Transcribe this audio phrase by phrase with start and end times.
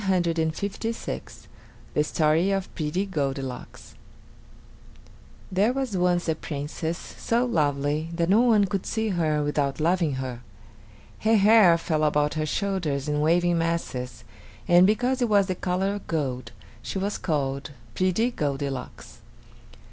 [0.01, 0.49] THE
[2.03, 3.93] STORY OF PRETTY GOLDILOCKS
[5.51, 10.13] There was once a Princess so lovely that no one could see her without loving
[10.15, 10.41] her.
[11.19, 14.23] Her hair fell about her shoulders in waving masses,
[14.67, 19.19] and because it was the color of gold, she was called Pretty Goldilocks.